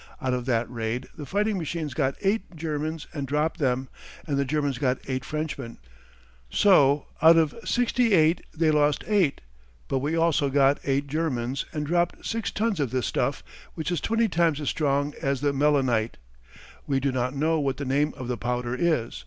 Out 0.19 0.33
of 0.33 0.47
that 0.47 0.67
raid 0.67 1.09
the 1.15 1.27
fighting 1.27 1.59
machines 1.59 1.93
got 1.93 2.15
eight 2.21 2.55
Germans 2.55 3.05
and 3.13 3.27
dropped 3.27 3.59
them, 3.59 3.87
and 4.25 4.35
the 4.35 4.45
Germans 4.45 4.79
got 4.79 4.97
eight 5.07 5.23
Frenchmen. 5.23 5.77
So, 6.49 7.05
out 7.21 7.37
of 7.37 7.53
sixty 7.65 8.13
eight 8.13 8.41
they 8.51 8.71
lost 8.71 9.03
eight, 9.05 9.41
but 9.87 9.99
we 9.99 10.15
also 10.15 10.49
got 10.49 10.79
eight 10.85 11.05
Germans 11.05 11.65
and 11.71 11.85
dropped 11.85 12.25
six 12.25 12.49
tons 12.49 12.79
of 12.79 12.89
this 12.89 13.05
stuff, 13.05 13.43
which 13.75 13.91
is 13.91 14.01
twenty 14.01 14.27
times 14.27 14.59
as 14.59 14.69
strong 14.69 15.13
as 15.21 15.41
the 15.41 15.53
melinite. 15.53 16.17
We 16.87 16.99
do 16.99 17.11
not 17.11 17.35
know 17.35 17.59
what 17.59 17.77
the 17.77 17.85
name 17.85 18.15
of 18.17 18.27
the 18.27 18.37
powder 18.37 18.73
is. 18.75 19.19